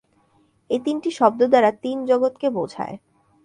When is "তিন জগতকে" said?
1.83-2.47